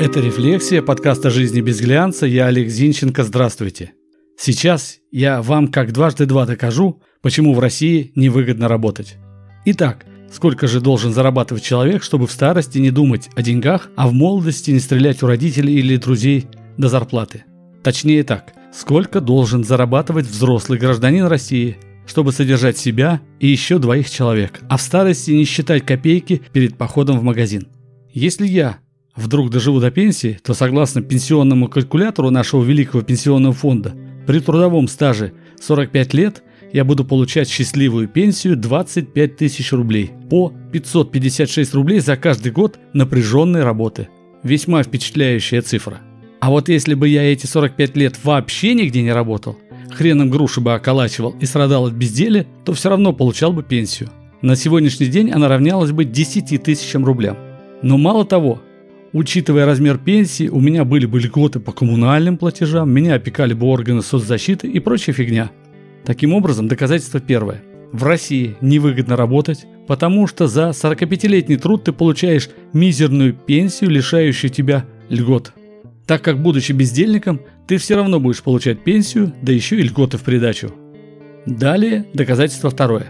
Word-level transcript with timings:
Это 0.00 0.20
«Рефлексия», 0.20 0.80
подкаст 0.80 1.26
о 1.26 1.30
жизни 1.30 1.60
без 1.60 1.78
глянца. 1.78 2.24
Я 2.24 2.46
Олег 2.46 2.70
Зинченко. 2.70 3.22
Здравствуйте. 3.22 3.92
Сейчас 4.34 4.96
я 5.12 5.42
вам 5.42 5.68
как 5.68 5.92
дважды 5.92 6.24
два 6.24 6.46
докажу, 6.46 7.02
почему 7.20 7.52
в 7.52 7.58
России 7.58 8.10
невыгодно 8.14 8.66
работать. 8.66 9.18
Итак, 9.66 10.06
сколько 10.32 10.68
же 10.68 10.80
должен 10.80 11.12
зарабатывать 11.12 11.62
человек, 11.62 12.02
чтобы 12.02 12.26
в 12.26 12.32
старости 12.32 12.78
не 12.78 12.90
думать 12.90 13.28
о 13.36 13.42
деньгах, 13.42 13.90
а 13.94 14.08
в 14.08 14.14
молодости 14.14 14.70
не 14.70 14.78
стрелять 14.78 15.22
у 15.22 15.26
родителей 15.26 15.74
или 15.74 15.98
друзей 15.98 16.46
до 16.78 16.88
зарплаты? 16.88 17.44
Точнее 17.82 18.24
так, 18.24 18.54
сколько 18.72 19.20
должен 19.20 19.64
зарабатывать 19.64 20.24
взрослый 20.24 20.78
гражданин 20.78 21.26
России, 21.26 21.76
чтобы 22.06 22.32
содержать 22.32 22.78
себя 22.78 23.20
и 23.38 23.48
еще 23.48 23.78
двоих 23.78 24.08
человек, 24.08 24.60
а 24.66 24.78
в 24.78 24.80
старости 24.80 25.32
не 25.32 25.44
считать 25.44 25.84
копейки 25.84 26.40
перед 26.54 26.78
походом 26.78 27.18
в 27.18 27.22
магазин? 27.22 27.68
Если 28.14 28.46
я 28.46 28.78
вдруг 29.20 29.50
доживу 29.50 29.80
до 29.80 29.90
пенсии, 29.90 30.38
то 30.42 30.54
согласно 30.54 31.02
пенсионному 31.02 31.68
калькулятору 31.68 32.30
нашего 32.30 32.64
великого 32.64 33.02
пенсионного 33.02 33.54
фонда, 33.54 33.94
при 34.26 34.40
трудовом 34.40 34.88
стаже 34.88 35.32
45 35.60 36.14
лет 36.14 36.42
я 36.72 36.84
буду 36.84 37.04
получать 37.04 37.48
счастливую 37.48 38.08
пенсию 38.08 38.56
25 38.56 39.36
тысяч 39.36 39.72
рублей 39.72 40.10
по 40.28 40.52
556 40.72 41.74
рублей 41.74 42.00
за 42.00 42.16
каждый 42.16 42.52
год 42.52 42.78
напряженной 42.92 43.64
работы. 43.64 44.08
Весьма 44.42 44.82
впечатляющая 44.82 45.62
цифра. 45.62 45.98
А 46.40 46.50
вот 46.50 46.68
если 46.68 46.94
бы 46.94 47.08
я 47.08 47.22
эти 47.30 47.46
45 47.46 47.96
лет 47.96 48.16
вообще 48.24 48.74
нигде 48.74 49.02
не 49.02 49.12
работал, 49.12 49.58
хреном 49.90 50.30
груши 50.30 50.60
бы 50.60 50.72
околачивал 50.74 51.34
и 51.40 51.44
страдал 51.44 51.86
от 51.86 51.92
безделия, 51.92 52.46
то 52.64 52.72
все 52.72 52.88
равно 52.88 53.12
получал 53.12 53.52
бы 53.52 53.62
пенсию. 53.62 54.10
На 54.40 54.56
сегодняшний 54.56 55.06
день 55.06 55.30
она 55.30 55.48
равнялась 55.48 55.92
бы 55.92 56.04
10 56.04 56.62
тысячам 56.62 57.04
рублям. 57.04 57.36
Но 57.82 57.98
мало 57.98 58.24
того, 58.24 58.62
Учитывая 59.12 59.66
размер 59.66 59.98
пенсии, 59.98 60.48
у 60.48 60.60
меня 60.60 60.84
были 60.84 61.04
бы 61.04 61.18
льготы 61.18 61.58
по 61.58 61.72
коммунальным 61.72 62.36
платежам, 62.36 62.90
меня 62.90 63.14
опекали 63.14 63.54
бы 63.54 63.66
органы 63.66 64.02
соцзащиты 64.02 64.68
и 64.68 64.78
прочая 64.78 65.14
фигня. 65.14 65.50
Таким 66.04 66.32
образом, 66.32 66.68
доказательство 66.68 67.18
первое. 67.18 67.62
В 67.92 68.04
России 68.04 68.56
невыгодно 68.60 69.16
работать, 69.16 69.66
потому 69.88 70.28
что 70.28 70.46
за 70.46 70.68
45-летний 70.68 71.56
труд 71.56 71.82
ты 71.82 71.92
получаешь 71.92 72.50
мизерную 72.72 73.34
пенсию, 73.34 73.90
лишающую 73.90 74.48
тебя 74.48 74.84
льгот. 75.08 75.52
Так 76.06 76.22
как, 76.22 76.40
будучи 76.40 76.70
бездельником, 76.70 77.40
ты 77.66 77.78
все 77.78 77.96
равно 77.96 78.20
будешь 78.20 78.42
получать 78.42 78.84
пенсию, 78.84 79.32
да 79.42 79.52
еще 79.52 79.76
и 79.76 79.82
льготы 79.82 80.18
в 80.18 80.22
придачу. 80.22 80.72
Далее, 81.46 82.06
доказательство 82.14 82.70
второе. 82.70 83.06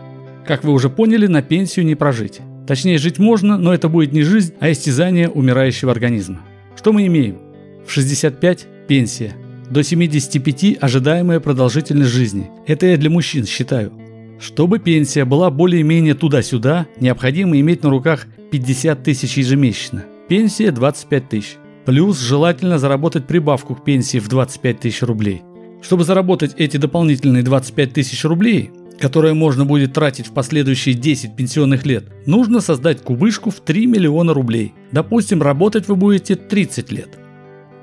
Как 0.47 0.65
вы 0.65 0.73
уже 0.73 0.89
поняли, 0.89 1.27
на 1.27 1.43
пенсию 1.43 1.84
не 1.84 1.95
прожить. 1.95 2.41
Точнее, 2.71 2.99
жить 2.99 3.19
можно, 3.19 3.59
но 3.59 3.75
это 3.75 3.89
будет 3.89 4.13
не 4.13 4.23
жизнь, 4.23 4.55
а 4.61 4.71
истязание 4.71 5.29
умирающего 5.29 5.91
организма. 5.91 6.43
Что 6.77 6.93
мы 6.93 7.05
имеем? 7.09 7.39
В 7.85 7.91
65– 7.91 8.69
пенсия. 8.87 9.35
До 9.69 9.83
75– 9.83 10.77
ожидаемая 10.81 11.41
продолжительность 11.41 12.12
жизни. 12.12 12.49
Это 12.69 12.87
я 12.87 12.97
для 12.97 13.11
мужчин 13.11 13.45
считаю. 13.45 13.93
Чтобы 14.39 14.79
пенсия 14.79 15.25
была 15.25 15.51
более-менее 15.51 16.15
туда-сюда, 16.15 16.87
необходимо 17.01 17.59
иметь 17.59 17.83
на 17.83 17.91
руках 17.91 18.29
50 18.53 19.03
тысяч 19.03 19.37
ежемесячно. 19.37 20.05
Пенсия 20.29 20.71
25 20.71 21.29
тысяч. 21.29 21.57
Плюс 21.87 22.21
желательно 22.21 22.79
заработать 22.79 23.27
прибавку 23.27 23.75
к 23.75 23.83
пенсии 23.83 24.19
в 24.19 24.29
25 24.29 24.79
тысяч 24.79 25.03
рублей. 25.03 25.43
Чтобы 25.83 26.05
заработать 26.05 26.55
эти 26.57 26.77
дополнительные 26.77 27.43
25 27.43 27.95
тысяч 27.95 28.25
рублей, 28.25 28.71
которое 29.01 29.34
можно 29.34 29.65
будет 29.65 29.95
тратить 29.95 30.29
в 30.29 30.33
последующие 30.33 30.95
10 30.95 31.34
пенсионных 31.34 31.87
лет, 31.87 32.05
нужно 32.27 32.61
создать 32.61 33.01
кубышку 33.01 33.51
в 33.51 33.61
3 33.61 33.87
миллиона 33.87 34.34
рублей. 34.34 34.75
Допустим, 34.93 35.43
работать 35.43 35.89
вы 35.89 35.97
будете 35.97 36.37
30 36.37 36.93
лет. 36.93 37.19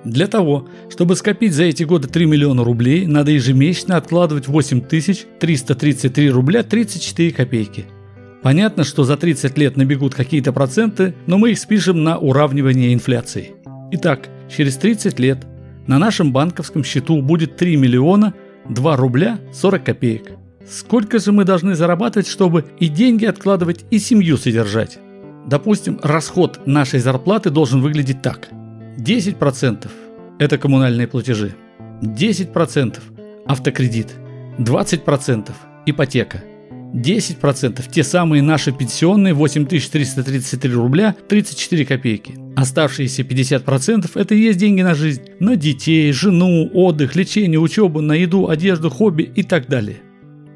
Для 0.05 0.27
того, 0.27 0.69
чтобы 0.89 1.15
скопить 1.15 1.53
за 1.53 1.63
эти 1.63 1.83
годы 1.83 2.07
3 2.07 2.25
миллиона 2.25 2.63
рублей, 2.63 3.07
надо 3.07 3.31
ежемесячно 3.31 3.97
откладывать 3.97 4.47
8333 4.47 6.29
рубля 6.29 6.63
34 6.63 7.31
копейки. 7.31 7.85
Понятно, 8.43 8.83
что 8.83 9.03
за 9.03 9.17
30 9.17 9.57
лет 9.57 9.75
набегут 9.75 10.13
какие-то 10.15 10.53
проценты, 10.53 11.15
но 11.25 11.37
мы 11.37 11.51
их 11.51 11.59
спишем 11.59 12.03
на 12.03 12.17
уравнивание 12.17 12.93
инфляции. 12.93 13.53
Итак, 13.91 14.29
через 14.55 14.77
30 14.77 15.19
лет 15.19 15.45
на 15.87 15.97
нашем 15.97 16.31
банковском 16.31 16.83
счету 16.83 17.21
будет 17.21 17.57
3 17.57 17.75
миллиона 17.75 18.33
2 18.69 18.95
рубля 18.95 19.39
40 19.51 19.83
копеек. 19.83 20.31
Сколько 20.69 21.19
же 21.19 21.31
мы 21.31 21.45
должны 21.45 21.75
зарабатывать, 21.75 22.27
чтобы 22.27 22.65
и 22.79 22.89
деньги 22.89 23.25
откладывать, 23.25 23.85
и 23.89 23.99
семью 23.99 24.37
содержать? 24.37 24.99
Допустим, 25.47 25.97
расход 26.03 26.59
нашей 26.65 26.99
зарплаты 26.99 27.49
должен 27.49 27.81
выглядеть 27.81 28.21
так. 28.21 28.49
10%– 28.97 29.87
это 30.39 30.57
коммунальные 30.57 31.07
платежи, 31.07 31.55
10%– 32.01 32.99
автокредит, 33.45 34.09
20%– 34.59 35.51
ипотека, 35.85 36.43
10%– 36.93 37.83
те 37.91 38.03
самые 38.03 38.41
наши 38.41 38.73
пенсионные 38.73 39.33
8333 39.33 40.73
рубля 40.73 41.15
34 41.29 41.85
копейки. 41.85 42.35
Оставшиеся 42.57 43.21
50%– 43.21 44.11
это 44.15 44.35
и 44.35 44.39
есть 44.39 44.59
деньги 44.59 44.81
на 44.81 44.95
жизнь, 44.95 45.21
на 45.39 45.55
детей, 45.55 46.11
жену, 46.11 46.69
отдых, 46.73 47.15
лечение, 47.15 47.59
учебу, 47.59 48.01
на 48.01 48.13
еду, 48.13 48.49
одежду, 48.49 48.89
хобби 48.89 49.23
и 49.23 49.43
так 49.43 49.67
далее. 49.67 50.01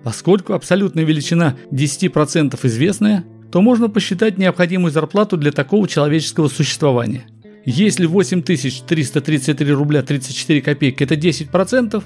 Поскольку 0.04 0.54
абсолютная 0.54 1.04
величина 1.04 1.56
10% 1.72 2.58
известная, 2.64 3.26
то 3.52 3.62
можно 3.62 3.90
посчитать 3.90 4.38
необходимую 4.38 4.92
зарплату 4.92 5.38
для 5.38 5.52
такого 5.52 5.88
человеческого 5.88 6.48
существования. 6.48 7.26
Если 7.66 8.06
8333 8.06 9.72
рубля 9.72 10.02
34 10.02 10.62
копейки 10.62 11.04
это 11.04 11.16
10%, 11.16 12.04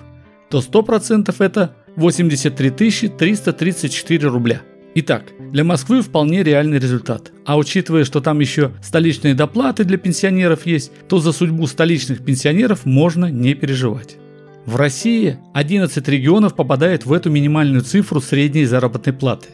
то 0.50 0.59
100% 0.59 1.35
это 1.39 1.75
83 1.95 3.09
334 3.09 4.28
рубля. 4.28 4.61
Итак, 4.95 5.23
для 5.51 5.63
Москвы 5.63 6.01
вполне 6.01 6.44
реальный 6.44 6.79
результат. 6.79 7.31
А 7.45 7.57
учитывая, 7.57 8.05
что 8.05 8.22
там 8.22 8.39
еще 8.39 8.72
столичные 8.81 9.34
доплаты 9.34 9.84
для 9.84 9.97
пенсионеров 9.97 10.66
есть, 10.66 10.91
то 11.07 11.19
за 11.19 11.31
судьбу 11.31 11.67
столичных 11.67 12.23
пенсионеров 12.23 12.85
можно 12.85 13.25
не 13.25 13.53
переживать. 13.55 14.17
В 14.65 14.77
России 14.77 15.37
11 15.53 16.07
регионов 16.07 16.55
попадает 16.55 17.05
в 17.05 17.13
эту 17.13 17.29
минимальную 17.29 17.83
цифру 17.83 18.19
средней 18.19 18.65
заработной 18.65 19.13
платы. 19.13 19.49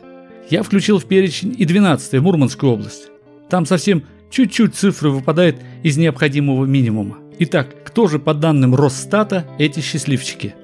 Я 0.50 0.64
включил 0.64 1.00
в 1.00 1.06
перечень 1.06 1.54
и 1.58 1.66
12 1.66 2.22
Мурманскую 2.22 2.72
область. 2.72 3.10
Там 3.50 3.66
совсем 3.66 4.04
чуть-чуть 4.30 4.74
цифры 4.74 5.10
выпадает 5.10 5.58
из 5.84 5.98
необходимого 5.98 6.66
минимума. 6.66 7.18
Итак, 7.40 7.76
кто 7.84 8.08
же 8.08 8.20
по 8.20 8.34
данным 8.34 8.74
Росстата 8.74 9.46
эти 9.60 9.82
счастливчики? 9.82 10.56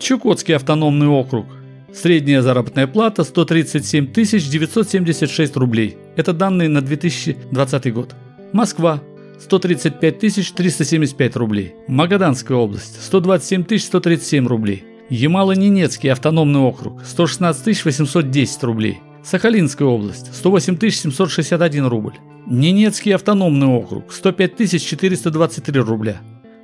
Чукотский 0.00 0.56
автономный 0.56 1.06
округ. 1.06 1.46
Средняя 1.94 2.42
заработная 2.42 2.88
плата 2.88 3.22
137 3.22 4.12
976 4.12 5.56
рублей. 5.56 5.96
Это 6.16 6.32
данные 6.32 6.68
на 6.68 6.80
2020 6.80 7.92
год. 7.94 8.14
Москва 8.52 9.00
135 9.40 10.18
375 10.54 11.36
рублей. 11.36 11.74
Магаданская 11.86 12.56
область 12.56 13.02
127 13.02 13.78
137 13.78 14.46
рублей. 14.46 14.84
Ямало-Ненецкий 15.10 16.12
автономный 16.12 16.60
округ 16.60 17.04
116 17.04 17.84
810 17.84 18.62
рублей. 18.64 18.98
Сахалинская 19.24 19.88
область 19.88 20.34
108 20.34 20.78
761 20.78 21.86
рубль. 21.86 22.14
Ненецкий 22.46 23.14
автономный 23.14 23.66
округ 23.66 24.12
105 24.12 24.56
423 24.82 25.80
рубля. 25.80 26.20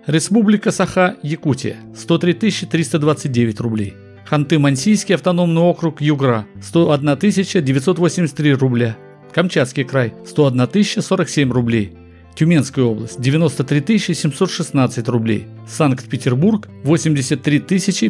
Республика 0.07 0.71
Саха, 0.71 1.17
Якутия 1.23 1.77
103 1.97 2.35
329 2.35 3.61
рублей. 3.61 3.95
Ханты-Мансийский 4.29 5.15
автономный 5.15 5.63
округ 5.63 6.01
Югра 6.01 6.47
101 6.63 7.65
983 7.65 8.55
рубля. 8.55 8.97
Камчатский 9.33 9.85
край 9.85 10.15
101 10.27 11.03
047 11.03 11.53
рублей. 11.53 11.93
Тюменская 12.37 12.85
область 12.85 13.21
93 13.21 13.99
716 13.99 15.09
рублей, 15.09 15.47
Санкт-Петербург 15.69 16.69
83 16.83 17.61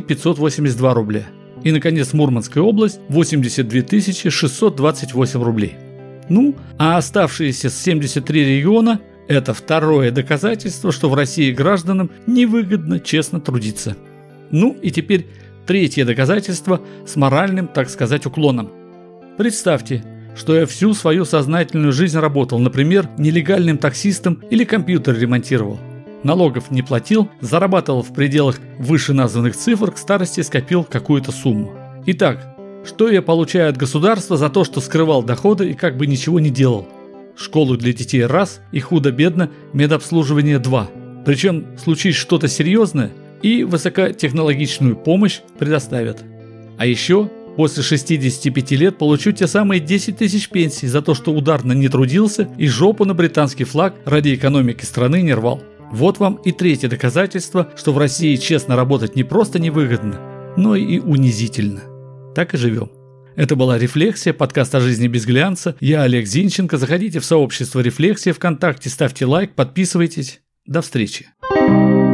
582 0.00 0.94
рубля 0.94 1.26
и, 1.62 1.73
наконец, 1.73 2.12
Мурманская 2.12 2.62
область 2.62 3.00
82 3.09 4.31
628 4.31 5.43
рублей. 5.43 5.75
Ну, 6.29 6.55
а 6.79 6.97
оставшиеся 6.97 7.71
73 7.71 8.44
региона– 8.44 9.00
это 9.29 9.55
второе 9.55 10.11
доказательство, 10.11 10.93
что 10.93 11.09
в 11.09 11.15
России 11.15 11.53
гражданам 11.53 12.11
невыгодно 12.27 13.00
честно 13.00 13.41
трудиться. 13.41 13.97
Ну 14.50 14.77
и 14.82 14.91
теперь 14.91 15.27
третье 15.67 16.05
доказательство 16.05 16.81
с 17.06 17.17
моральным, 17.17 17.69
так 17.69 17.88
сказать, 17.91 18.27
уклоном. 18.27 18.70
Представьте, 19.38 20.05
что 20.36 20.54
я 20.56 20.66
всю 20.66 20.94
свою 20.94 21.25
сознательную 21.25 21.92
жизнь 21.92 22.19
работал, 22.19 22.58
например, 22.58 23.08
нелегальным 23.19 23.78
таксистом 23.78 24.42
или 24.50 24.64
компьютер 24.64 25.19
ремонтировал. 25.19 25.78
Налогов 26.22 26.70
не 26.70 26.82
платил, 26.82 27.28
зарабатывал 27.40 28.02
в 28.02 28.12
пределах 28.12 28.58
вышеназванных 28.78 29.56
цифр, 29.56 29.92
к 29.92 29.98
старости 29.98 30.40
скопил 30.40 30.84
какую-то 30.84 31.32
сумму. 31.32 31.75
Итак, 32.06 32.56
что 32.84 33.10
я 33.10 33.22
получаю 33.22 33.69
от 33.69 33.76
государства 33.76 34.36
за 34.36 34.48
то, 34.48 34.64
что 34.64 34.81
скрывал 34.81 35.22
доходы 35.22 35.70
и 35.70 35.75
как 35.75 35.96
бы 35.96 36.06
ничего 36.06 36.40
не 36.40 36.50
делал? 36.50 36.88
школу 37.36 37.76
для 37.76 37.92
детей 37.92 38.25
раз 38.25 38.60
и 38.72 38.81
худо-бедно 38.81 39.50
медобслуживание 39.72 40.58
два. 40.58 40.88
Причем 41.25 41.66
случись 41.78 42.16
что-то 42.16 42.48
серьезное 42.48 43.10
и 43.42 43.64
высокотехнологичную 43.64 44.96
помощь 44.96 45.40
предоставят. 45.58 46.22
А 46.78 46.86
еще 46.86 47.31
после 47.56 47.83
65 47.83 48.71
лет 48.73 48.99
получу 48.99 49.33
те 49.33 49.47
самые 49.47 49.81
10 49.81 50.17
тысяч 50.17 50.49
пенсий 50.49 50.87
за 50.87 51.03
то, 51.03 51.15
что 51.15 51.33
ударно 51.33 51.73
не 51.73 51.89
трудился 51.89 52.49
и 52.59 52.67
жопу 52.69 53.05
на 53.05 53.15
британский 53.15 53.65
флаг 53.65 53.95
ради 54.05 54.35
экономики 54.35 54.85
страны 54.85 55.23
не 55.23 55.35
рвал. 55.35 55.62
Вот 55.91 56.19
вам 56.19 56.35
и 56.37 56.53
третье 56.53 56.89
доказательство, 56.89 57.71
что 57.77 57.93
в 57.93 57.99
России 57.99 58.37
честно 58.37 58.77
работать 58.77 59.17
не 59.17 59.25
просто 59.25 59.59
невыгодно, 59.59 60.21
но 60.56 60.75
и 60.75 60.99
унизительно. 60.99 61.83
Так 62.35 62.55
и 62.55 62.56
живем. 62.56 62.91
Это 63.37 63.56
была 63.56 63.79
«Рефлексия», 63.79 64.33
подкаст 64.33 64.75
о 64.75 64.81
жизни 64.81 65.09
без 65.09 65.27
глянца. 65.27 65.77
Я 65.81 66.03
Олег 66.03 66.27
Зинченко. 66.27 66.77
Заходите 66.79 67.19
в 67.19 67.25
сообщество 67.25 67.81
«Рефлексия» 67.81 68.33
ВКонтакте, 68.33 68.91
ставьте 68.91 69.27
лайк, 69.27 69.55
подписывайтесь. 69.55 70.41
До 70.67 70.83
встречи. 70.83 71.27
thank 71.43 71.69
you 71.69 72.13